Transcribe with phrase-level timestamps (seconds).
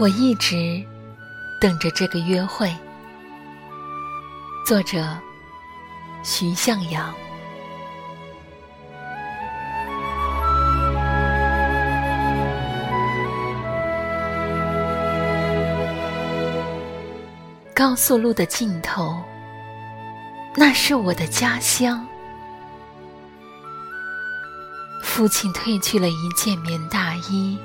[0.00, 0.82] 我一直
[1.60, 2.74] 等着这个约会。
[4.66, 5.14] 作者：
[6.22, 7.14] 徐向阳。
[17.74, 19.22] 高速路的尽头，
[20.56, 22.06] 那是我的家乡。
[25.02, 27.58] 父亲褪去了一件棉大衣。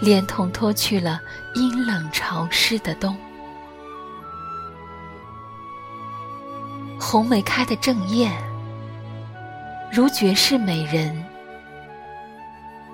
[0.00, 1.20] 连同脱去了
[1.54, 3.16] 阴冷潮湿的冬，
[6.98, 8.32] 红梅开得正艳，
[9.90, 11.24] 如绝世美人。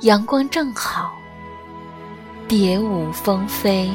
[0.02, 1.12] 阳光正好，
[2.48, 3.90] 蝶舞蜂飞。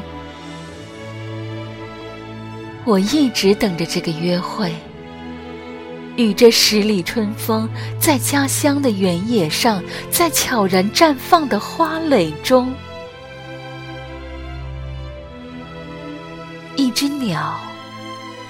[2.85, 4.73] 我一直等着这个约会，
[6.15, 7.67] 与这十里春风，
[7.99, 12.73] 在家乡的原野上，在悄然绽放的花蕾中。
[16.77, 17.59] 一只鸟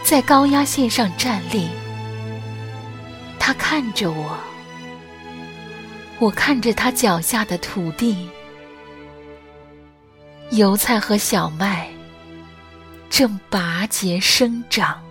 [0.03, 1.69] 在高压线上站立，
[3.39, 4.37] 它看着我，
[6.19, 8.29] 我看着它脚下的土地，
[10.51, 11.89] 油菜和小麦
[13.09, 15.06] 正拔节生长。